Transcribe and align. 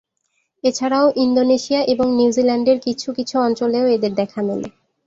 এছাড়াও 0.63 1.07
ইন্দোনেশিয়া 1.17 1.81
এবং 1.93 2.07
নিউজিল্যান্ডের 2.15 2.77
কিছু 2.79 3.07
কিছু 3.17 3.35
অঞ্চলেও 3.39 3.85
এদের 3.87 4.11
দেখা 4.15 4.41
মেলে। 4.41 4.67